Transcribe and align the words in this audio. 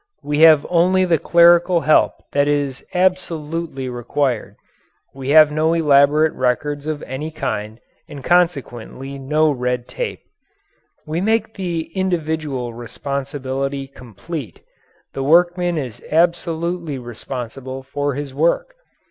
We 0.23 0.39
have 0.39 0.65
only 0.67 1.05
the 1.05 1.19
clerical 1.19 1.81
help 1.81 2.23
that 2.31 2.47
is 2.47 2.83
absolutely 2.95 3.87
required; 3.87 4.55
we 5.13 5.29
have 5.29 5.51
no 5.51 5.73
elaborate 5.75 6.33
records 6.33 6.87
of 6.87 7.03
any 7.03 7.29
kind, 7.29 7.79
and 8.09 8.23
consequently 8.23 9.19
no 9.19 9.51
red 9.51 9.87
tape. 9.87 10.21
We 11.05 11.21
make 11.21 11.53
the 11.53 11.81
individual 11.95 12.73
responsibility 12.73 13.85
complete. 13.87 14.61
The 15.13 15.21
workman 15.21 15.77
is 15.77 16.01
absolutely 16.11 16.97
responsible 16.97 17.83
for 17.83 18.15
his 18.15 18.33
work. 18.33 18.73